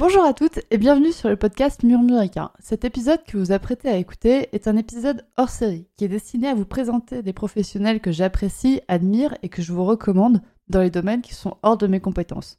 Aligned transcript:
Bonjour 0.00 0.24
à 0.24 0.32
toutes 0.32 0.60
et 0.70 0.78
bienvenue 0.78 1.12
sur 1.12 1.28
le 1.28 1.36
podcast 1.36 1.82
Murmuricain. 1.82 2.52
Cet 2.58 2.86
épisode 2.86 3.22
que 3.22 3.36
vous 3.36 3.52
apprêtez 3.52 3.90
à 3.90 3.98
écouter 3.98 4.48
est 4.52 4.66
un 4.66 4.78
épisode 4.78 5.26
hors 5.36 5.50
série 5.50 5.88
qui 5.98 6.06
est 6.06 6.08
destiné 6.08 6.48
à 6.48 6.54
vous 6.54 6.64
présenter 6.64 7.22
des 7.22 7.34
professionnels 7.34 8.00
que 8.00 8.10
j'apprécie, 8.10 8.80
admire 8.88 9.36
et 9.42 9.50
que 9.50 9.60
je 9.60 9.74
vous 9.74 9.84
recommande 9.84 10.40
dans 10.68 10.80
les 10.80 10.88
domaines 10.88 11.20
qui 11.20 11.34
sont 11.34 11.58
hors 11.62 11.76
de 11.76 11.86
mes 11.86 12.00
compétences. 12.00 12.58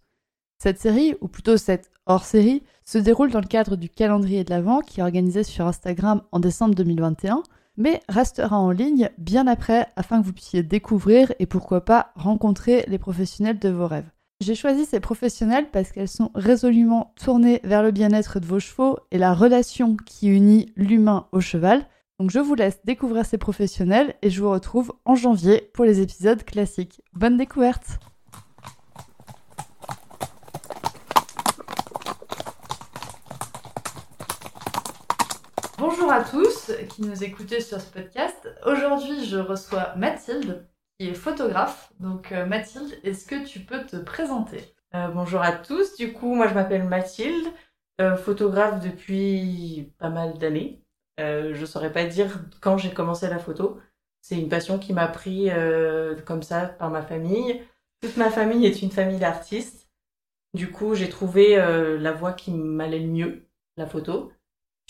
Cette 0.60 0.80
série, 0.80 1.16
ou 1.20 1.28
plutôt 1.28 1.58
cette 1.58 1.90
hors-série, 2.06 2.62
se 2.86 3.00
déroule 3.00 3.32
dans 3.32 3.42
le 3.42 3.48
cadre 3.48 3.76
du 3.76 3.90
calendrier 3.90 4.44
de 4.44 4.52
l'Avent 4.52 4.82
qui 4.82 5.00
est 5.00 5.04
organisé 5.04 5.42
sur 5.42 5.66
Instagram 5.66 6.22
en 6.32 6.40
décembre 6.40 6.76
2021, 6.76 7.42
mais 7.76 8.02
restera 8.08 8.60
en 8.60 8.70
ligne 8.70 9.10
bien 9.18 9.48
après 9.48 9.88
afin 9.96 10.22
que 10.22 10.28
vous 10.28 10.34
puissiez 10.34 10.62
découvrir 10.62 11.34
et 11.40 11.48
pourquoi 11.48 11.86
pas 11.86 12.12
rencontrer 12.14 12.86
les 12.88 13.00
professionnels 13.00 13.58
de 13.58 13.70
vos 13.70 13.88
rêves. 13.88 14.12
J'ai 14.42 14.56
choisi 14.56 14.86
ces 14.86 15.00
professionnels 15.00 15.70
parce 15.72 15.92
qu'elles 15.92 16.08
sont 16.08 16.32
résolument 16.34 17.14
tournées 17.24 17.62
vers 17.64 17.84
le 17.84 17.92
bien-être 17.92 18.40
de 18.40 18.48
vos 18.48 18.60
chevaux 18.60 18.98
et 19.12 19.20
la 19.20 19.36
relation 19.36 19.96
qui 19.96 20.30
unit 20.30 20.74
l'humain 20.76 21.28
au 21.32 21.42
cheval. 21.42 21.86
Donc 22.20 22.32
je 22.32 22.40
vous 22.40 22.56
laisse 22.56 22.80
découvrir 22.84 23.24
ces 23.24 23.38
professionnels 23.38 24.16
et 24.24 24.32
je 24.32 24.42
vous 24.42 24.50
retrouve 24.50 24.94
en 25.06 25.14
janvier 25.14 25.70
pour 25.76 25.86
les 25.86 26.02
épisodes 26.02 26.44
classiques. 26.44 27.04
Bonne 27.14 27.38
découverte 27.38 28.00
Bonjour 35.78 36.12
à 36.12 36.24
tous 36.24 36.72
qui 36.90 37.04
nous 37.04 37.24
écoutez 37.24 37.62
sur 37.62 37.80
ce 37.80 37.92
podcast. 37.92 38.50
Aujourd'hui, 38.66 39.24
je 39.24 39.38
reçois 39.38 39.94
Mathilde 39.98 40.66
est 41.08 41.14
photographe. 41.14 41.92
Donc 42.00 42.32
euh, 42.32 42.46
Mathilde, 42.46 43.00
est-ce 43.04 43.26
que 43.26 43.46
tu 43.46 43.60
peux 43.60 43.86
te 43.86 43.98
présenter? 43.98 44.76
Euh, 44.96 45.08
Bonjour 45.08 45.42
à 45.42 45.52
tous, 45.52 45.96
du 45.96 46.14
coup 46.14 46.34
moi 46.36 46.48
je 46.48 46.54
m'appelle 46.54 46.84
Mathilde, 46.84 47.48
euh, 48.00 48.18
photographe 48.18 48.82
depuis 48.84 49.94
pas 49.98 50.10
mal 50.10 50.38
d'années. 50.38 50.84
je 51.18 51.66
saurais 51.66 51.92
pas 51.92 52.06
dire 52.06 52.40
quand 52.62 52.78
j'ai 52.78 52.94
commencé 52.94 53.28
la 53.30 53.40
photo. 53.40 53.80
C'est 54.22 54.38
une 54.40 54.50
passion 54.50 54.78
qui 54.80 54.94
m'a 54.94 55.08
pris 55.08 55.50
comme 56.26 56.44
ça 56.44 56.66
par 56.68 56.90
ma 56.90 57.02
famille. 57.02 57.62
Toute 58.02 58.18
ma 58.18 58.30
famille 58.30 58.66
est 58.66 58.82
une 58.82 58.92
famille 58.92 59.20
d'artistes. 59.20 59.90
Du 60.54 60.72
coup, 60.72 60.96
j'ai 60.96 61.10
trouvé 61.10 61.56
la 61.56 62.12
voie 62.12 62.34
qui 62.34 62.52
m'allait 62.52 63.00
le 63.00 63.08
mieux, 63.08 63.48
la 63.78 63.88
photo. 63.88 64.32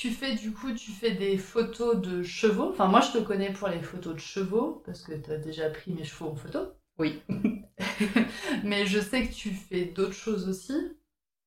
Tu 0.01 0.09
fais 0.09 0.33
du 0.33 0.51
coup, 0.51 0.73
tu 0.73 0.89
fais 0.89 1.11
des 1.11 1.37
photos 1.37 2.01
de 2.01 2.23
chevaux. 2.23 2.71
Enfin, 2.71 2.87
moi, 2.87 3.01
je 3.01 3.11
te 3.11 3.23
connais 3.23 3.53
pour 3.53 3.67
les 3.67 3.83
photos 3.83 4.15
de 4.15 4.19
chevaux 4.19 4.81
parce 4.83 5.03
que 5.03 5.13
tu 5.13 5.31
as 5.31 5.37
déjà 5.37 5.69
pris 5.69 5.93
mes 5.93 6.03
chevaux 6.03 6.31
en 6.31 6.35
photo. 6.35 6.73
Oui. 6.97 7.21
Mais 8.63 8.87
je 8.87 8.99
sais 8.99 9.27
que 9.27 9.31
tu 9.31 9.51
fais 9.51 9.85
d'autres 9.85 10.15
choses 10.15 10.49
aussi. 10.49 10.73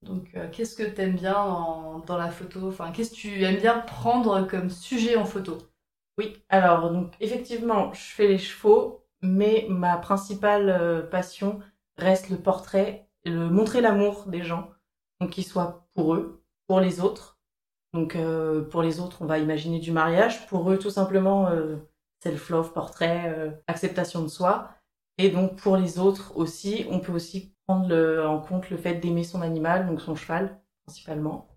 Donc, 0.02 0.28
euh, 0.36 0.48
qu'est-ce 0.52 0.76
que 0.76 0.84
tu 0.84 1.00
aimes 1.00 1.16
bien 1.16 1.32
dans, 2.06 2.16
la 2.16 2.30
photo? 2.30 2.68
Enfin, 2.68 2.92
qu'est-ce 2.92 3.10
que 3.10 3.16
tu 3.16 3.42
aimes 3.42 3.58
bien 3.58 3.80
prendre 3.80 4.46
comme 4.46 4.70
sujet 4.70 5.16
en 5.16 5.24
photo? 5.24 5.58
Oui, 6.16 6.36
alors, 6.48 6.92
donc, 6.92 7.12
effectivement, 7.18 7.92
je 7.92 8.14
fais 8.14 8.28
les 8.28 8.38
chevaux, 8.38 9.04
mais 9.20 9.66
ma 9.68 9.96
principale 9.96 10.68
euh, 10.68 11.02
passion 11.02 11.58
reste 11.96 12.30
le 12.30 12.36
portrait, 12.36 13.08
le 13.24 13.50
montrer 13.50 13.80
l'amour 13.80 14.28
des 14.28 14.44
gens, 14.44 14.70
donc 15.20 15.30
qu'il 15.30 15.44
soit 15.44 15.88
pour 15.94 16.14
eux, 16.14 16.44
pour 16.68 16.78
les 16.78 17.00
autres 17.00 17.33
donc 17.94 18.16
euh, 18.16 18.62
pour 18.62 18.82
les 18.82 18.98
autres, 18.98 19.22
on 19.22 19.26
va 19.26 19.38
imaginer 19.38 19.78
du 19.78 19.92
mariage. 19.92 20.46
Pour 20.48 20.68
eux, 20.70 20.78
tout 20.78 20.90
simplement, 20.90 21.46
euh, 21.46 21.76
self-love, 22.24 22.72
portrait, 22.72 23.32
euh, 23.34 23.50
acceptation 23.68 24.20
de 24.22 24.28
soi. 24.28 24.70
Et 25.16 25.30
donc 25.30 25.56
pour 25.56 25.76
les 25.76 26.00
autres 26.00 26.36
aussi, 26.36 26.86
on 26.90 26.98
peut 26.98 27.12
aussi 27.12 27.54
prendre 27.66 27.94
en 28.26 28.40
compte 28.40 28.68
le 28.68 28.76
fait 28.76 28.96
d'aimer 28.96 29.22
son 29.22 29.42
animal, 29.42 29.86
donc 29.86 30.00
son 30.00 30.16
cheval 30.16 30.60
principalement. 30.84 31.48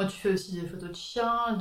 tu 0.00 0.08
fais 0.08 0.32
aussi 0.32 0.60
des 0.60 0.66
photos 0.66 0.90
de 0.90 0.96
chiens, 0.96 1.58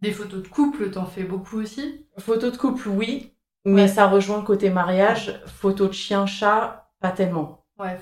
des 0.00 0.12
photos 0.12 0.42
de 0.42 0.48
couple, 0.48 0.90
t'en 0.90 1.04
fais 1.04 1.24
beaucoup 1.24 1.58
aussi 1.58 2.06
Photos 2.18 2.52
de 2.52 2.56
couple, 2.56 2.88
oui, 2.88 3.34
mais 3.64 3.88
ça 3.88 4.06
rejoint 4.06 4.42
côté 4.42 4.70
mariage. 4.70 5.42
Photos 5.46 5.88
de 5.88 5.94
chien, 5.94 6.26
chat, 6.26 6.92
pas 7.00 7.10
tellement. 7.10 7.66
Ouais, 7.78 7.98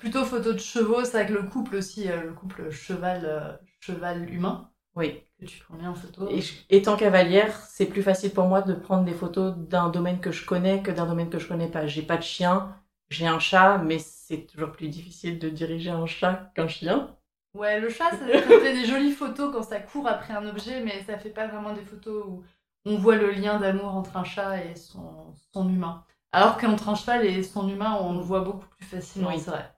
plutôt 0.00 0.24
photos 0.24 0.54
de 0.54 0.60
chevaux, 0.60 1.04
c'est 1.04 1.18
avec 1.18 1.30
le 1.30 1.42
couple 1.42 1.76
aussi, 1.76 2.08
le 2.08 2.32
couple 2.32 2.70
cheval, 2.70 3.60
cheval 3.80 4.32
humain. 4.32 4.70
Oui. 4.98 5.22
Que 5.40 5.46
tu 5.46 5.60
prends 5.60 5.76
bien 5.76 5.90
en 5.90 5.94
photo. 5.94 6.28
Et 6.28 6.42
étant 6.70 6.96
cavalière, 6.96 7.56
c'est 7.68 7.86
plus 7.86 8.02
facile 8.02 8.32
pour 8.32 8.46
moi 8.46 8.62
de 8.62 8.74
prendre 8.74 9.04
des 9.04 9.12
photos 9.12 9.56
d'un 9.56 9.88
domaine 9.88 10.18
que 10.18 10.32
je 10.32 10.44
connais 10.44 10.82
que 10.82 10.90
d'un 10.90 11.06
domaine 11.06 11.30
que 11.30 11.38
je 11.38 11.46
connais 11.46 11.68
pas. 11.68 11.86
J'ai 11.86 12.02
pas 12.02 12.16
de 12.16 12.22
chien, 12.22 12.76
j'ai 13.08 13.28
un 13.28 13.38
chat, 13.38 13.78
mais 13.78 14.00
c'est 14.00 14.46
toujours 14.46 14.72
plus 14.72 14.88
difficile 14.88 15.38
de 15.38 15.48
diriger 15.48 15.90
un 15.90 16.06
chat 16.06 16.50
qu'un 16.56 16.66
chien. 16.66 17.16
Ouais, 17.54 17.78
le 17.78 17.88
chat, 17.88 18.10
ça, 18.10 18.26
fait 18.26 18.74
des 18.74 18.84
jolies 18.84 19.12
photos 19.12 19.52
quand 19.54 19.62
ça 19.62 19.78
court 19.78 20.08
après 20.08 20.34
un 20.34 20.46
objet, 20.46 20.82
mais 20.82 21.04
ça 21.04 21.16
fait 21.16 21.30
pas 21.30 21.46
vraiment 21.46 21.72
des 21.72 21.84
photos 21.84 22.24
où 22.26 22.42
on 22.84 22.96
voit 22.96 23.16
le 23.16 23.30
lien 23.30 23.60
d'amour 23.60 23.94
entre 23.94 24.16
un 24.16 24.24
chat 24.24 24.64
et 24.64 24.74
son, 24.74 25.32
son 25.52 25.68
humain. 25.68 26.04
Alors 26.32 26.58
qu'entre 26.58 26.88
un 26.88 26.96
cheval 26.96 27.24
et 27.24 27.44
son 27.44 27.68
humain, 27.68 27.96
on 28.00 28.14
le 28.14 28.20
voit 28.20 28.40
beaucoup 28.40 28.66
plus 28.76 28.84
facilement, 28.84 29.30
c'est 29.38 29.50
vrai. 29.50 29.72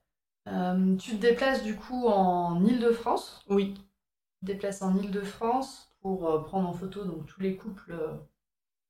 Euh, 0.48 0.97
tu 0.97 1.12
te 1.12 1.16
déplaces 1.16 1.62
du 1.62 1.76
coup 1.76 2.06
en 2.09 2.64
Ile-de-France 2.64 3.44
Oui 3.50 3.75
déplaces 4.43 4.83
en 4.83 4.97
Ile-de-France 4.97 5.93
pour 6.01 6.28
euh, 6.31 6.43
prendre 6.43 6.69
en 6.69 6.73
photo 6.73 7.05
donc 7.05 7.27
tous 7.27 7.41
les 7.41 7.56
couples 7.56 7.93
euh, 7.93 8.15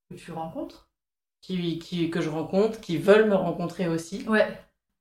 que 0.08 0.14
tu 0.14 0.32
rencontres. 0.32 0.88
Qui, 1.40 1.78
qui, 1.78 2.10
que 2.10 2.20
je 2.20 2.28
rencontre, 2.28 2.80
qui 2.80 2.98
veulent 2.98 3.28
me 3.28 3.34
rencontrer 3.34 3.88
aussi. 3.88 4.28
Ouais. 4.28 4.46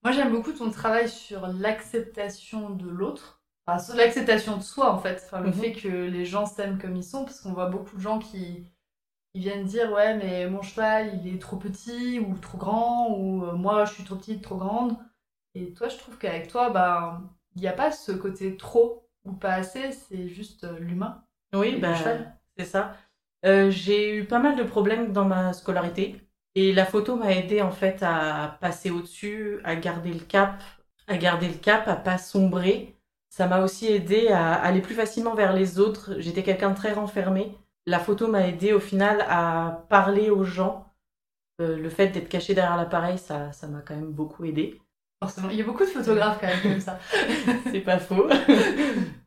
Moi, 0.04 0.14
j'aime 0.14 0.32
beaucoup 0.32 0.54
ton 0.54 0.72
travail 0.72 1.10
sur 1.10 1.48
l'acceptation 1.48 2.70
de 2.70 2.88
l'autre. 2.88 3.42
Enfin, 3.66 3.78
sur 3.80 3.96
l'acceptation 3.96 4.56
de 4.56 4.64
soi, 4.64 4.92
en 4.94 5.00
fait. 5.00 5.22
Enfin, 5.26 5.42
le 5.42 5.48
mhm. 5.48 5.54
fait 5.54 5.72
que 5.74 5.88
les 5.88 6.26
gens 6.26 6.46
s'aiment 6.46 6.80
comme 6.80 6.96
ils 6.96 7.04
sont, 7.04 7.26
parce 7.26 7.42
qu'on 7.42 7.52
voit 7.52 7.70
beaucoup 7.70 7.98
de 7.98 8.02
gens 8.02 8.20
qui, 8.20 8.66
viennent 9.36 9.66
dire 9.66 9.92
Ouais, 9.92 10.16
mais 10.16 10.50
mon 10.50 10.62
cheval, 10.62 11.20
il 11.24 11.36
est 11.36 11.40
trop 11.40 11.58
petit 11.58 12.20
ou 12.20 12.36
trop 12.38 12.58
grand, 12.58 13.10
ou 13.18 13.44
euh, 13.46 13.54
moi, 13.54 13.84
je 13.86 13.94
suis 13.94 14.04
trop 14.06 14.16
petite, 14.16 14.42
trop 14.42 14.58
grande. 14.58 14.98
Et 15.56 15.74
toi, 15.74 15.90
je 15.90 15.98
trouve 15.98 16.18
qu'avec 16.18 16.48
toi, 16.48 16.70
bah, 16.70 17.22
il 17.56 17.62
n'y 17.62 17.68
a 17.68 17.74
pas 17.74 17.92
ce 17.92 18.14
côté 18.14 18.56
trop 18.56 19.09
ou 19.26 19.34
pas 19.34 19.54
assez, 19.54 19.92
c'est 19.92 20.28
juste 20.28 20.64
euh, 20.64 20.80
l'humain. 20.80 21.24
Oui, 21.54 21.78
bah, 21.78 21.94
c'est 22.58 22.66
ça. 22.66 22.96
Euh, 23.46 23.72
j'ai 23.72 24.16
eu 24.16 24.26
pas 24.26 24.40
mal 24.40 24.56
de 24.56 24.64
problèmes 24.64 25.14
dans 25.14 25.26
ma 25.26 25.54
scolarité 25.54 26.22
et 26.56 26.74
la 26.74 26.86
photo 26.86 27.16
m'a 27.16 27.34
aidé 27.34 27.62
en 27.62 27.72
fait 27.72 28.04
à 28.04 28.58
passer 28.62 28.92
au-dessus, 28.92 29.60
à 29.64 29.76
garder 29.76 30.14
le 30.14 30.20
cap, 30.20 30.62
à 31.08 31.18
garder 31.18 31.48
le 31.48 31.56
cap, 31.58 31.88
à 31.88 31.96
pas 31.96 32.18
sombrer. 32.18 32.96
Ça 33.30 33.48
m'a 33.48 33.62
aussi 33.62 33.88
aidé 33.88 34.28
à 34.30 34.54
aller 34.54 34.82
plus 34.82 34.96
facilement 34.96 35.36
vers 35.36 35.54
les 35.54 35.80
autres. 35.80 36.16
J'étais 36.20 36.44
quelqu'un 36.44 36.72
de 36.72 36.76
très 36.76 36.94
renfermé. 36.94 37.56
La 37.86 38.00
photo 38.00 38.28
m'a 38.28 38.48
aidé 38.48 38.74
au 38.74 38.80
final 38.80 39.26
à 39.30 39.86
parler 39.90 40.30
aux 40.30 40.44
gens. 40.44 40.86
Euh, 41.62 41.78
le 41.78 41.90
fait 41.90 42.08
d'être 42.10 42.30
caché 42.30 42.54
derrière 42.54 42.78
l'appareil, 42.78 43.18
ça, 43.18 43.52
ça 43.54 43.68
m'a 43.68 43.82
quand 43.82 43.96
même 43.96 44.12
beaucoup 44.12 44.46
aidé. 44.46 44.82
Forcément, 45.22 45.50
il 45.50 45.58
y 45.58 45.62
a 45.62 45.66
beaucoup 45.66 45.84
de 45.84 45.90
photographes 45.90 46.40
quand 46.40 46.48
même 46.48 46.62
comme 46.62 46.80
ça. 46.80 46.98
c'est 47.72 47.82
pas 47.82 48.00
faux. 48.00 48.28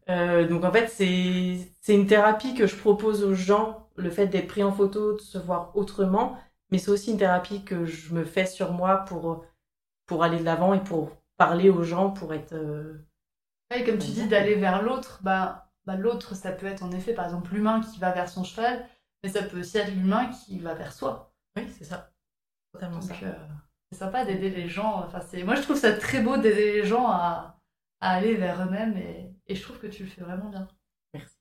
Euh, 0.08 0.48
donc 0.48 0.64
en 0.64 0.72
fait, 0.72 0.88
c'est 0.88 1.94
une 1.94 2.08
thérapie 2.08 2.54
que 2.54 2.66
je 2.66 2.74
propose 2.74 3.22
aux 3.22 3.34
gens, 3.34 3.88
le 3.94 4.10
fait 4.10 4.26
d'être 4.26 4.48
pris 4.48 4.64
en 4.64 4.72
photo, 4.72 5.12
de 5.12 5.20
se 5.20 5.38
voir 5.38 5.70
autrement, 5.76 6.36
mais 6.70 6.78
c'est 6.78 6.90
aussi 6.90 7.12
une 7.12 7.18
thérapie 7.18 7.64
que 7.64 7.86
je 7.86 8.12
me 8.12 8.24
fais 8.24 8.44
sur 8.44 8.72
moi 8.72 9.04
pour, 9.06 9.44
pour 10.06 10.24
aller 10.24 10.40
de 10.40 10.44
l'avant 10.44 10.74
et 10.74 10.82
pour 10.82 11.12
parler 11.36 11.70
aux 11.70 11.84
gens, 11.84 12.10
pour 12.10 12.34
être... 12.34 12.52
Euh... 12.52 12.98
comme 13.70 13.98
tu 13.98 14.10
dis, 14.10 14.26
d'aller 14.26 14.56
vers 14.56 14.82
l'autre, 14.82 15.20
bah, 15.22 15.70
bah, 15.86 15.96
l'autre, 15.96 16.34
ça 16.34 16.52
peut 16.52 16.66
être 16.66 16.82
en 16.82 16.90
effet, 16.90 17.14
par 17.14 17.26
exemple, 17.26 17.54
l'humain 17.54 17.80
qui 17.80 17.98
va 17.98 18.10
vers 18.10 18.28
son 18.28 18.44
cheval, 18.44 18.86
mais 19.22 19.30
ça 19.30 19.42
peut 19.42 19.60
aussi 19.60 19.78
être 19.78 19.94
l'humain 19.94 20.30
qui 20.30 20.58
va 20.58 20.74
vers 20.74 20.92
soi. 20.92 21.32
Oui, 21.56 21.64
c'est 21.78 21.84
ça. 21.84 22.12
Totalement 22.72 23.00
ça. 23.00 23.14
Euh, 23.22 23.32
c'est 23.92 23.98
sympa 23.98 24.24
d'aider 24.24 24.48
les 24.48 24.68
gens. 24.68 25.04
Enfin, 25.04 25.20
c'est... 25.20 25.44
Moi, 25.44 25.54
je 25.54 25.62
trouve 25.62 25.76
ça 25.76 25.92
très 25.92 26.22
beau 26.22 26.36
d'aider 26.38 26.72
les 26.72 26.84
gens 26.84 27.08
à, 27.08 27.58
à 28.00 28.12
aller 28.12 28.34
vers 28.34 28.62
eux-mêmes 28.66 28.96
et, 28.96 29.30
et, 29.46 29.54
je 29.54 29.62
trouve 29.62 29.78
que 29.78 29.86
tu 29.86 30.04
le 30.04 30.08
fais 30.08 30.22
vraiment 30.22 30.48
bien. 30.48 30.66
Merci. 31.14 31.36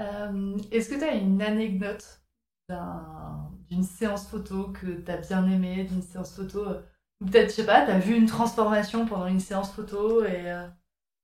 Euh, 0.00 0.56
est-ce 0.70 0.90
que 0.90 0.94
tu 0.94 1.04
as 1.04 1.14
une 1.14 1.42
anecdote 1.42 2.22
d'une 3.68 3.82
séance 3.82 4.28
photo 4.28 4.68
que 4.68 4.86
tu 4.86 5.10
as 5.10 5.16
bien 5.18 5.48
aimée, 5.50 5.84
d'une 5.84 6.02
séance 6.02 6.34
photo 6.34 6.64
euh, 6.64 6.80
Peut-être, 7.20 7.50
je 7.50 7.56
sais 7.56 7.66
pas, 7.66 7.84
tu 7.84 7.90
as 7.90 7.98
vu 7.98 8.14
une 8.14 8.26
transformation 8.26 9.06
pendant 9.06 9.26
une 9.26 9.40
séance 9.40 9.72
photo 9.72 10.24
et. 10.24 10.50
Euh, 10.50 10.66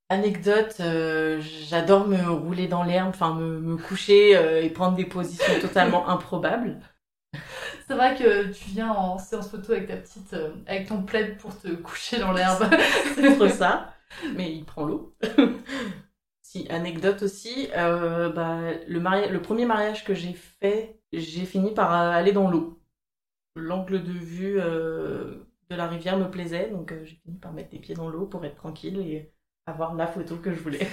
anecdote, 0.08 0.76
j'adore 1.40 2.06
me 2.06 2.28
rouler 2.28 2.68
dans 2.68 2.82
l'herbe, 2.82 3.08
enfin 3.08 3.34
me, 3.34 3.60
me 3.60 3.78
coucher 3.78 4.32
et 4.62 4.68
prendre 4.68 4.94
des 4.94 5.06
positions 5.06 5.58
totalement 5.58 6.06
improbables. 6.10 6.78
C'est 7.92 7.98
vrai 7.98 8.16
que 8.16 8.50
tu 8.50 8.70
viens 8.70 8.90
en 8.90 9.18
séance 9.18 9.50
photo 9.50 9.72
avec 9.72 9.86
ta 9.86 9.96
petite, 9.96 10.32
euh, 10.32 10.54
avec 10.66 10.88
ton 10.88 11.02
plaid 11.02 11.36
pour 11.36 11.54
te 11.58 11.68
coucher 11.82 12.18
dans 12.18 12.32
l'herbe. 12.32 12.64
C'est 13.14 13.36
trop 13.36 13.48
ça. 13.48 13.92
Mais 14.34 14.50
il 14.50 14.64
prend 14.64 14.86
l'eau. 14.86 15.14
si, 16.42 16.66
anecdote 16.70 17.20
aussi, 17.20 17.68
euh, 17.76 18.30
bah, 18.30 18.60
le, 18.88 19.30
le 19.30 19.42
premier 19.42 19.66
mariage 19.66 20.06
que 20.06 20.14
j'ai 20.14 20.32
fait, 20.32 21.02
j'ai 21.12 21.44
fini 21.44 21.74
par 21.74 21.92
euh, 21.92 22.12
aller 22.12 22.32
dans 22.32 22.50
l'eau. 22.50 22.80
L'angle 23.56 24.02
de 24.02 24.12
vue 24.12 24.54
de 24.54 25.44
la 25.76 25.86
rivière 25.86 26.16
me 26.16 26.30
plaisait, 26.30 26.70
donc 26.70 26.94
j'ai 27.04 27.16
fini 27.16 27.36
par 27.38 27.52
mettre 27.52 27.68
les 27.72 27.78
pieds 27.78 27.94
dans 27.94 28.08
l'eau 28.08 28.24
pour 28.24 28.42
être 28.46 28.56
tranquille 28.56 28.98
et 29.00 29.34
avoir 29.66 29.94
la 29.94 30.06
photo 30.06 30.36
que 30.36 30.54
je 30.54 30.58
voulais. 30.58 30.86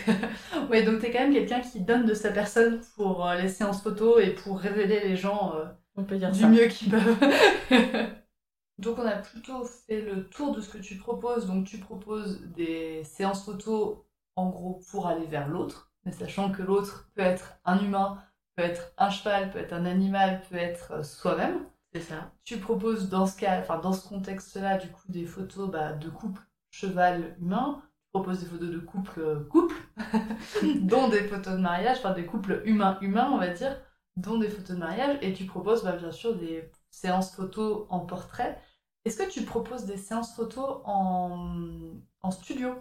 ouais, 0.69 0.83
donc 0.83 0.99
t'es 0.99 1.11
quand 1.11 1.19
même 1.19 1.33
quelqu'un 1.33 1.61
qui 1.61 1.79
donne 1.79 2.05
de 2.05 2.13
sa 2.13 2.31
personne 2.31 2.81
pour 2.97 3.25
les 3.41 3.47
séances 3.47 3.81
photo 3.81 4.19
et 4.19 4.31
pour 4.31 4.59
révéler 4.59 4.99
les 4.99 5.15
gens 5.15 5.53
On 5.99 6.05
peut 6.05 6.17
dire 6.17 6.31
du 6.31 6.39
ça. 6.39 6.47
mieux 6.47 6.67
qu'ils 6.67 6.89
peuvent. 6.89 7.17
donc 8.79 8.97
on 8.97 9.05
a 9.05 9.17
plutôt 9.17 9.65
fait 9.65 10.01
le 10.01 10.27
tour 10.29 10.55
de 10.55 10.61
ce 10.61 10.69
que 10.69 10.77
tu 10.77 10.95
proposes. 10.95 11.45
Donc 11.45 11.65
tu 11.65 11.77
proposes 11.77 12.41
des 12.55 13.03
séances 13.03 13.43
photo 13.43 14.05
en 14.35 14.49
gros 14.49 14.81
pour 14.89 15.07
aller 15.07 15.25
vers 15.25 15.49
l'autre, 15.49 15.91
mais 16.05 16.13
sachant 16.13 16.51
que 16.51 16.61
l'autre 16.61 17.09
peut 17.13 17.21
être 17.21 17.59
un 17.65 17.83
humain, 17.83 18.23
peut 18.55 18.63
être 18.63 18.93
un 18.97 19.09
cheval, 19.09 19.51
peut 19.51 19.59
être 19.59 19.73
un 19.73 19.85
animal, 19.85 20.41
peut 20.49 20.55
être 20.55 20.91
euh, 20.93 21.03
soi-même. 21.03 21.65
C'est 21.93 22.01
ça. 22.01 22.31
Tu 22.45 22.57
proposes 22.57 23.09
dans 23.09 23.25
ce 23.25 23.37
cas, 23.37 23.59
enfin 23.59 23.79
dans 23.79 23.93
ce 23.93 24.07
contexte-là, 24.07 24.77
du 24.77 24.89
coup, 24.89 25.01
des 25.09 25.25
photos 25.25 25.69
bah, 25.69 25.93
de 25.93 26.09
couple 26.09 26.41
cheval-humain. 26.69 27.81
Tu 27.81 28.09
proposes 28.11 28.39
des 28.39 28.45
photos 28.45 28.69
de 28.69 28.79
couple 28.79 29.19
euh, 29.19 29.43
couple, 29.49 29.75
dont 30.81 31.09
des 31.09 31.23
photos 31.23 31.55
de 31.55 31.61
mariage, 31.61 31.97
enfin 31.97 32.13
des 32.13 32.25
couples 32.25 32.61
humains-humains, 32.63 33.29
on 33.33 33.37
va 33.37 33.49
dire, 33.49 33.75
dont 34.17 34.37
des 34.37 34.49
photos 34.49 34.71
de 34.75 34.81
mariage. 34.81 35.17
Et 35.21 35.33
tu 35.33 35.45
proposes 35.45 35.83
bah, 35.83 35.93
bien 35.93 36.11
sûr 36.11 36.35
des 36.35 36.69
séances 36.91 37.35
photos 37.35 37.85
en 37.89 38.01
portrait. 38.01 38.59
Est-ce 39.05 39.17
que 39.17 39.29
tu 39.29 39.43
proposes 39.43 39.85
des 39.85 39.97
séances 39.97 40.35
photos 40.35 40.81
en, 40.85 41.91
en 42.21 42.31
studio? 42.31 42.75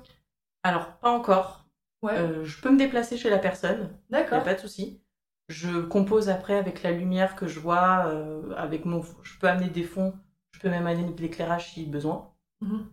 Alors, 0.63 0.97
pas 0.99 1.11
encore. 1.11 1.65
Ouais, 2.03 2.17
Euh, 2.17 2.45
je 2.45 2.61
peux 2.61 2.71
me 2.71 2.79
déplacer 2.79 3.17
chez 3.19 3.31
la 3.31 3.39
personne, 3.39 3.99
il 4.31 4.35
n'y 4.37 4.41
a 4.41 4.41
d'accord. 4.41 4.45
pas 4.45 4.55
de 4.55 4.61
souci. 4.61 5.03
Je 5.49 5.81
compose 5.81 6.29
après 6.29 6.57
avec 6.57 6.83
la 6.83 6.93
lumière 6.93 7.37
que 7.37 7.47
je 7.49 7.61
vois, 7.61 8.07
euh, 8.07 8.55
avec 8.57 8.85
mon... 8.85 9.03
Je 9.23 9.39
peux 9.39 9.49
amener 9.49 9.69
des 9.71 9.83
fonds, 9.85 10.15
je 10.53 10.61
peux 10.61 10.71
même 10.71 10.87
amener 10.87 11.13
de 11.13 11.21
l'éclairage 11.21 11.73
si 11.73 11.87
besoin. 11.87 12.33
Mhm. 12.61 12.93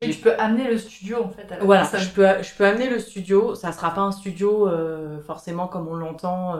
Et 0.00 0.08
tu 0.10 0.20
peux 0.22 0.34
amener 0.40 0.68
le 0.70 0.78
studio 0.78 1.22
en 1.22 1.28
fait 1.28 1.52
à 1.52 1.58
la 1.58 1.66
Voilà, 1.66 1.82
personne. 1.82 2.00
je 2.00 2.10
peux, 2.10 2.42
je 2.42 2.54
peux 2.54 2.66
amener 2.66 2.88
le 2.90 2.98
studio. 2.98 3.54
Ça 3.54 3.72
sera 3.72 3.92
pas 3.94 4.00
un 4.02 4.12
studio 4.12 4.68
euh, 4.68 5.20
forcément 5.22 5.68
comme 5.68 5.88
on 5.88 5.94
l'entend 5.94 6.56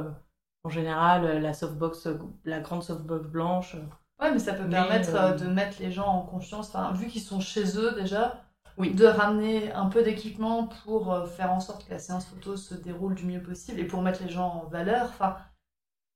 en 0.66 0.70
général, 0.70 1.24
euh, 1.24 1.38
la 1.40 1.54
softbox, 1.54 2.06
euh, 2.06 2.18
la 2.44 2.60
grande 2.60 2.82
softbox 2.82 3.26
blanche. 3.28 3.74
euh. 3.76 4.24
Ouais, 4.24 4.32
mais 4.32 4.38
ça 4.38 4.54
peut 4.54 4.64
Mais, 4.64 4.70
permettre 4.70 5.14
euh, 5.14 5.32
de 5.34 5.46
mettre 5.46 5.78
les 5.80 5.92
gens 5.92 6.06
en 6.08 6.22
confiance, 6.22 6.68
enfin, 6.68 6.92
vu 6.92 7.06
qu'ils 7.08 7.22
sont 7.22 7.40
chez 7.40 7.78
eux 7.78 7.92
déjà, 7.94 8.42
Oui. 8.78 8.94
de 8.94 9.06
ramener 9.06 9.72
un 9.72 9.86
peu 9.86 10.02
d'équipement 10.02 10.68
pour 10.84 11.28
faire 11.28 11.52
en 11.52 11.60
sorte 11.60 11.86
que 11.86 11.90
la 11.92 11.98
séance 11.98 12.26
photo 12.26 12.56
se 12.56 12.74
déroule 12.74 13.14
du 13.14 13.24
mieux 13.26 13.42
possible 13.42 13.80
et 13.80 13.84
pour 13.84 14.02
mettre 14.02 14.22
les 14.22 14.30
gens 14.30 14.48
en 14.64 14.68
valeur, 14.68 15.06
enfin, 15.10 15.36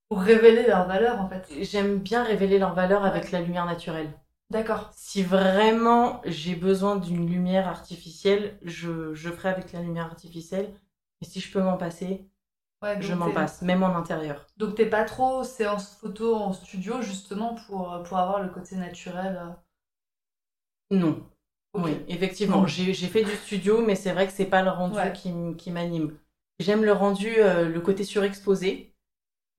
pour 0.08 0.20
révéler 0.20 0.66
leur 0.66 0.86
valeur 0.86 1.20
en 1.20 1.28
fait. 1.28 1.46
J'aime 1.60 1.98
bien 1.98 2.22
révéler 2.24 2.58
leur 2.58 2.74
valeur 2.74 3.04
avec 3.04 3.30
la 3.32 3.40
lumière 3.40 3.66
naturelle. 3.66 4.12
D'accord. 4.50 4.90
Si 4.92 5.22
vraiment 5.22 6.20
j'ai 6.24 6.56
besoin 6.56 6.96
d'une 6.96 7.28
lumière 7.30 7.68
artificielle, 7.68 8.58
je, 8.62 9.14
je 9.14 9.30
ferai 9.30 9.48
avec 9.50 9.72
la 9.72 9.80
lumière 9.82 10.06
artificielle. 10.06 10.74
Et 11.22 11.24
si 11.24 11.40
je 11.40 11.52
peux 11.52 11.62
m'en 11.62 11.76
passer, 11.76 12.26
Ouais, 12.82 13.00
je 13.02 13.12
m'en 13.12 13.30
passe, 13.30 13.62
même 13.62 13.82
en 13.82 13.94
intérieur. 13.94 14.46
Donc 14.56 14.74
t'es 14.74 14.86
pas 14.88 15.04
trop 15.04 15.44
séance 15.44 15.94
photo 15.96 16.34
en 16.34 16.52
studio 16.52 17.02
justement 17.02 17.54
pour, 17.66 17.92
euh, 17.92 18.02
pour 18.02 18.16
avoir 18.18 18.42
le 18.42 18.48
côté 18.48 18.76
naturel. 18.76 19.36
euh. 20.90 20.96
Non. 20.96 21.22
Oui, 21.74 21.96
effectivement. 22.08 22.66
J'ai 22.66 22.92
fait 22.94 23.24
du 23.24 23.30
studio, 23.36 23.84
mais 23.84 23.94
c'est 23.94 24.12
vrai 24.12 24.26
que 24.26 24.32
c'est 24.32 24.46
pas 24.46 24.62
le 24.62 24.70
rendu 24.70 24.96
Ouais. 24.96 25.12
qui, 25.12 25.70
m'anime. 25.70 26.16
J'aime 26.58 26.84
le 26.84 26.92
rendu, 26.92 27.28
euh, 27.38 27.68
le 27.68 27.80
côté 27.80 28.04
surexposé. 28.04 28.94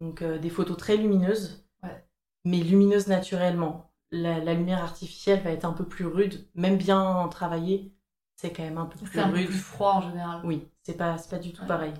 Donc 0.02 0.22
euh, 0.24 0.40
des 0.40 0.50
photos 0.50 0.78
très 0.78 0.98
lumineuses, 0.98 1.64
Ouais. 1.84 2.04
mais 2.44 2.58
lumineuses 2.58 3.08
naturellement. 3.08 3.92
La, 4.12 4.40
la 4.40 4.54
lumière 4.56 4.84
artificielle 4.84 5.42
va 5.44 5.52
être 5.52 5.64
un 5.64 5.74
peu 5.74 5.86
plus 5.88 6.06
rude, 6.06 6.48
même 6.56 6.78
bien 6.78 7.28
travaillée, 7.30 7.94
c'est 8.36 8.52
quand 8.52 8.64
même 8.64 8.78
un 8.80 8.88
peu 8.88 9.00
plus 9.00 9.14
C'est 9.14 9.20
un 9.22 9.30
peu 9.30 9.36
rude. 9.38 9.48
plus 9.48 9.60
froid 9.60 9.94
en 9.94 10.02
général. 10.02 10.42
Oui, 10.44 10.68
c'est 10.84 10.98
pas, 10.98 11.16
pas 11.30 11.40
du 11.40 11.54
tout 11.54 11.66
pareil. 11.66 11.94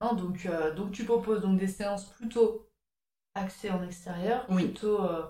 Non, 0.00 0.14
donc, 0.14 0.46
euh, 0.46 0.74
donc 0.74 0.92
tu 0.92 1.04
proposes 1.04 1.42
donc 1.42 1.58
des 1.58 1.66
séances 1.66 2.06
plutôt 2.06 2.66
axées 3.34 3.70
en 3.70 3.82
extérieur, 3.84 4.46
Oui. 4.48 4.64
plutôt 4.66 5.02
euh, 5.04 5.22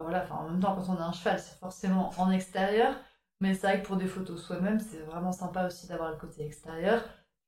voilà, 0.00 0.24
enfin 0.24 0.36
en 0.36 0.50
même 0.50 0.60
temps 0.60 0.74
quand 0.76 0.92
on 0.94 1.00
a 1.00 1.04
un 1.06 1.12
cheval 1.12 1.38
c'est 1.38 1.58
forcément 1.58 2.12
en 2.18 2.30
extérieur, 2.30 2.96
mais 3.40 3.54
c'est 3.54 3.66
vrai 3.66 3.82
que 3.82 3.86
pour 3.86 3.96
des 3.96 4.06
photos 4.06 4.42
soi-même 4.42 4.80
c'est 4.80 5.00
vraiment 5.00 5.32
sympa 5.32 5.66
aussi 5.66 5.86
d'avoir 5.88 6.10
le 6.10 6.16
côté 6.16 6.44
extérieur. 6.46 7.02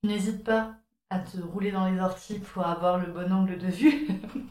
N'hésite 0.04 0.44
pas 0.44 0.74
à 1.10 1.18
te 1.20 1.38
rouler 1.40 1.72
dans 1.72 1.88
les 1.90 1.98
orties 2.00 2.38
pour 2.38 2.66
avoir 2.66 2.98
le 2.98 3.06
bon 3.12 3.32
angle 3.32 3.58
de 3.58 3.66
vue. 3.66 4.08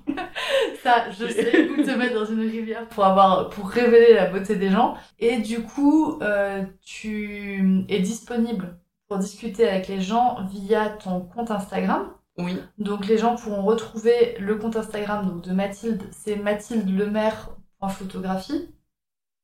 Ça, 0.84 1.10
je 1.12 1.28
sais, 1.28 1.70
ou 1.70 1.78
te 1.84 1.92
mettre 1.92 2.14
dans 2.16 2.26
une 2.26 2.40
rivière 2.42 2.88
pour 2.90 3.06
avoir, 3.06 3.50
pour 3.50 3.70
révéler 3.70 4.14
la 4.14 4.30
beauté 4.30 4.56
des 4.56 4.70
gens. 4.70 4.96
Et 5.20 5.38
du 5.40 5.62
coup, 5.64 6.20
euh, 6.22 6.64
tu 6.82 7.86
es 7.90 8.00
disponible 8.00 8.78
pour 9.08 9.18
discuter 9.20 9.68
avec 9.68 9.88
les 9.88 10.02
gens 10.02 10.46
via 10.48 10.90
ton 10.90 11.22
compte 11.22 11.52
Instagram. 11.52 12.12
Oui, 12.38 12.60
Donc 12.78 13.08
les 13.08 13.18
gens 13.18 13.36
pourront 13.36 13.64
retrouver 13.64 14.38
le 14.40 14.56
compte 14.58 14.76
Instagram 14.76 15.26
donc, 15.28 15.44
de 15.44 15.54
Mathilde, 15.54 16.04
c'est 16.12 16.36
Mathilde 16.36 16.88
Lemaire 16.88 17.50
en 17.80 17.90
photographie. 17.90 18.70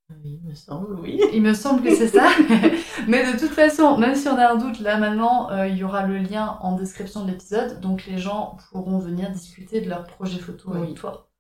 oui, 0.09 0.39
il 0.43 0.47
me 0.47 0.53
semble, 0.53 0.99
oui. 0.99 1.19
Il 1.33 1.41
me 1.41 1.55
semble 1.55 1.81
que 1.81 1.95
c'est 1.95 2.09
ça. 2.09 2.27
Mais 3.07 3.31
de 3.33 3.39
toute 3.39 3.49
façon, 3.49 3.97
même 3.97 4.13
si 4.13 4.27
on 4.27 4.37
a 4.37 4.51
un 4.51 4.57
doute, 4.57 4.79
là 4.79 4.97
maintenant, 4.99 5.49
euh, 5.49 5.67
il 5.67 5.75
y 5.77 5.83
aura 5.83 6.05
le 6.05 6.17
lien 6.19 6.59
en 6.61 6.75
description 6.75 7.25
de 7.25 7.31
l'épisode. 7.31 7.79
Donc 7.79 8.05
les 8.05 8.19
gens 8.19 8.57
pourront 8.71 8.99
venir 8.99 9.31
discuter 9.31 9.81
de 9.81 9.89
leur 9.89 10.03
projet 10.05 10.37
photo 10.37 10.69
Oui. 10.71 10.77
avec 10.83 10.95
toi. 10.95 11.31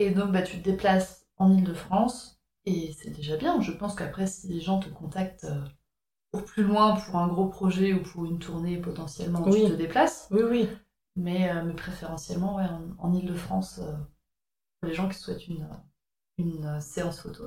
Et 0.00 0.10
donc 0.10 0.32
bah, 0.32 0.42
tu 0.42 0.58
te 0.58 0.64
déplaces 0.64 1.26
en 1.36 1.52
Ile-de-France. 1.52 2.40
Et 2.64 2.92
c'est 3.00 3.10
déjà 3.10 3.36
bien. 3.36 3.60
Je 3.60 3.70
pense 3.70 3.94
qu'après, 3.94 4.26
si 4.26 4.48
les 4.48 4.60
gens 4.60 4.80
te 4.80 4.88
contactent 4.88 5.44
euh, 5.44 5.62
plus 6.44 6.62
loin, 6.64 6.96
pour 6.96 7.16
un 7.16 7.28
gros 7.28 7.46
projet 7.48 7.92
ou 7.94 8.02
pour 8.02 8.24
une 8.24 8.38
tournée 8.38 8.78
potentiellement, 8.78 9.42
Oui. 9.44 9.64
tu 9.64 9.70
te 9.72 9.76
déplaces. 9.76 10.28
Oui, 10.30 10.42
oui. 10.48 10.68
Mais, 11.16 11.50
euh, 11.50 11.62
mais 11.64 11.74
préférentiellement, 11.74 12.56
ouais, 12.56 12.64
en, 12.64 12.82
en 12.98 13.12
Ile-de-France, 13.12 13.80
euh, 13.82 13.92
pour 14.80 14.88
les 14.88 14.94
gens 14.94 15.08
qui 15.08 15.18
souhaitent 15.18 15.46
une, 15.48 15.68
une 16.38 16.64
euh, 16.66 16.80
séance 16.80 17.20
photo. 17.20 17.44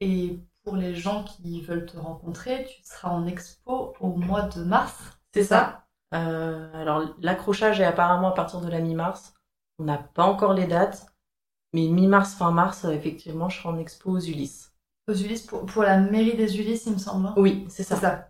Et 0.00 0.40
pour 0.64 0.76
les 0.76 0.94
gens 0.94 1.24
qui 1.24 1.60
veulent 1.62 1.86
te 1.86 1.96
rencontrer, 1.96 2.66
tu 2.66 2.82
seras 2.84 3.10
en 3.10 3.26
expo 3.26 3.94
au 4.00 4.08
mois 4.16 4.42
de 4.42 4.62
mars. 4.62 4.96
C'est 5.32 5.44
ça. 5.44 5.86
Euh, 6.14 6.72
alors, 6.74 7.14
l'accrochage 7.20 7.80
est 7.80 7.84
apparemment 7.84 8.28
à 8.28 8.32
partir 8.34 8.60
de 8.60 8.68
la 8.68 8.80
mi-mars. 8.80 9.34
On 9.78 9.84
n'a 9.84 9.98
pas 9.98 10.24
encore 10.24 10.54
les 10.54 10.66
dates. 10.66 11.06
Mais 11.72 11.88
mi-mars, 11.88 12.34
fin 12.34 12.52
mars, 12.52 12.84
effectivement, 12.84 13.48
je 13.48 13.58
serai 13.58 13.68
en 13.68 13.78
expo 13.78 14.10
aux 14.12 14.20
Ulysses. 14.20 14.72
Aux 15.08 15.14
Ulysses, 15.14 15.42
pour, 15.42 15.64
pour 15.66 15.82
la 15.82 15.98
mairie 15.98 16.36
des 16.36 16.58
Ulysses, 16.58 16.86
il 16.86 16.94
me 16.94 16.98
semble. 16.98 17.26
hein. 17.28 17.34
Oui, 17.36 17.64
c'est 17.68 17.82
ça. 17.84 17.96
ça. 17.96 18.28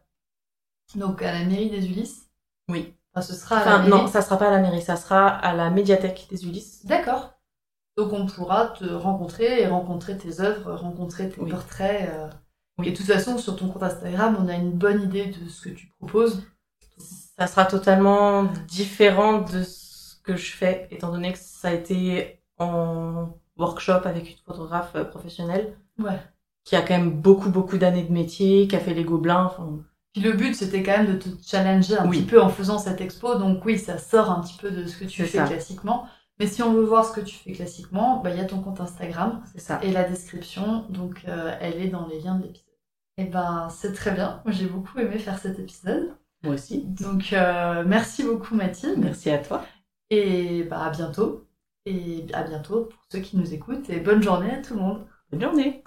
Donc 0.94 1.22
à 1.22 1.32
la 1.32 1.44
mairie 1.44 1.70
des 1.70 1.86
Ulysses. 1.86 2.26
Oui. 2.68 2.94
Enfin, 3.14 3.22
ce 3.26 3.34
sera 3.34 3.56
à 3.56 3.64
la 3.64 3.70
Enfin, 3.76 3.78
mairie. 3.88 3.90
non, 4.02 4.06
ça 4.08 4.20
sera 4.22 4.36
pas 4.38 4.48
à 4.48 4.50
la 4.50 4.58
mairie, 4.58 4.82
ça 4.82 4.96
sera 4.96 5.28
à 5.28 5.54
la 5.54 5.70
médiathèque 5.70 6.26
des 6.30 6.44
Ulysses. 6.44 6.84
D'accord. 6.84 7.32
Donc 7.96 8.12
on 8.12 8.26
pourra 8.26 8.66
te 8.68 8.84
rencontrer 8.84 9.62
et 9.62 9.66
rencontrer 9.66 10.18
tes 10.18 10.40
œuvres, 10.40 10.74
rencontrer 10.74 11.30
tes 11.30 11.40
Oui. 11.40 11.50
portraits. 11.50 12.10
euh. 12.12 12.28
Oui. 12.78 12.88
Et 12.88 12.90
de 12.90 12.96
toute 12.96 13.06
façon, 13.06 13.38
sur 13.38 13.56
ton 13.56 13.68
compte 13.68 13.82
Instagram, 13.84 14.36
on 14.38 14.48
a 14.48 14.54
une 14.54 14.72
bonne 14.72 15.00
idée 15.02 15.26
de 15.28 15.48
ce 15.48 15.62
que 15.62 15.70
tu 15.70 15.86
proposes. 15.98 16.42
Ça 16.98 17.46
sera 17.46 17.64
totalement 17.64 18.44
différent 18.68 19.38
de 19.40 19.62
ce 19.62 20.16
que 20.22 20.36
je 20.36 20.52
fais, 20.52 20.86
étant 20.90 21.10
donné 21.10 21.32
que 21.32 21.38
ça 21.38 21.68
a 21.68 21.72
été 21.72 22.42
en 22.58 23.30
workshop 23.56 24.02
avec 24.04 24.30
une 24.30 24.36
photographe 24.44 24.92
euh, 24.94 25.04
professionnelle 25.04 25.78
Ouais. 25.98 26.18
Qui 26.66 26.76
a 26.76 26.82
quand 26.82 26.98
même 26.98 27.12
beaucoup, 27.12 27.48
beaucoup 27.50 27.78
d'années 27.78 28.02
de 28.02 28.12
métier, 28.12 28.68
qui 28.68 28.76
a 28.76 28.80
fait 28.80 28.92
les 28.92 29.04
gobelins. 29.04 29.46
Enfin, 29.46 29.78
Puis 30.12 30.22
le 30.22 30.32
but, 30.32 30.54
c'était 30.54 30.82
quand 30.82 30.98
même 30.98 31.06
de 31.14 31.18
te 31.18 31.28
challenger 31.42 31.96
un 31.96 32.06
Oui. 32.08 32.18
petit 32.18 32.26
peu 32.26 32.42
en 32.42 32.50
faisant 32.50 32.78
cette 32.78 33.00
expo. 33.00 33.36
Donc 33.36 33.64
oui, 33.64 33.78
ça 33.78 33.96
sort 33.98 34.30
un 34.30 34.42
petit 34.42 34.58
peu 34.60 34.70
de 34.70 34.84
ce 34.86 34.98
que 34.98 35.04
tu 35.06 35.22
fais 35.22 35.38
ça. 35.38 35.46
classiquement. 35.46 36.06
Mais 36.38 36.46
si 36.46 36.62
on 36.62 36.74
veut 36.74 36.84
voir 36.84 37.06
ce 37.06 37.12
que 37.18 37.22
tu 37.24 37.34
fais 37.34 37.52
classiquement, 37.52 38.20
bah, 38.22 38.30
il 38.30 38.36
y 38.36 38.40
a 38.40 38.44
ton 38.44 38.60
compte 38.60 38.80
Instagram 38.82 39.42
c'est 39.54 39.60
ça. 39.60 39.80
et 39.82 39.90
la 39.92 40.04
description. 40.04 40.84
Donc 40.90 41.24
euh, 41.28 41.54
elle 41.62 41.80
est 41.80 41.88
dans 41.88 42.06
les 42.08 42.20
liens 42.20 42.34
de 42.36 42.42
l'épisode. 42.42 42.62
Et 43.16 43.24
ben 43.24 43.68
c'est 43.70 43.94
très 43.94 44.10
bien. 44.12 44.42
Moi 44.44 44.52
j'ai 44.52 44.66
beaucoup 44.66 44.98
aimé 44.98 45.18
faire 45.18 45.38
cet 45.38 45.58
épisode. 45.58 46.14
Moi 46.42 46.54
aussi. 46.54 46.84
Donc 46.84 47.32
euh, 47.32 47.84
merci 47.86 48.22
beaucoup 48.24 48.54
Mathilde. 48.54 48.98
Merci 48.98 49.30
à 49.30 49.38
toi. 49.38 49.64
Et 50.10 50.64
bah 50.64 50.84
à 50.84 50.90
bientôt. 50.90 51.46
Et 51.86 52.26
à 52.34 52.42
bientôt 52.42 52.86
pour 52.86 53.02
ceux 53.10 53.20
qui 53.20 53.36
nous 53.38 53.54
écoutent. 53.54 53.88
Et 53.88 54.00
bonne 54.00 54.22
journée 54.22 54.50
à 54.50 54.60
tout 54.60 54.74
le 54.74 54.80
monde. 54.80 55.06
Bonne 55.30 55.40
journée. 55.40 55.82